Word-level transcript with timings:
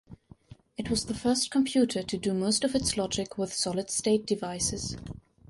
It 0.77 0.89
was 0.89 1.05
the 1.05 1.13
first 1.13 1.51
computer 1.51 2.01
to 2.01 2.17
do 2.17 2.33
most 2.33 2.63
of 2.63 2.73
its 2.73 2.97
logic 2.97 3.37
with 3.37 3.53
solid-state 3.53 4.25
devices. 4.25 4.97